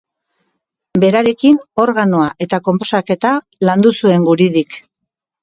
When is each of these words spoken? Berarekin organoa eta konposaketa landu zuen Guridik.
Berarekin 1.03 1.59
organoa 1.83 2.31
eta 2.47 2.61
konposaketa 2.69 3.35
landu 3.71 3.95
zuen 4.03 4.27
Guridik. 4.33 4.81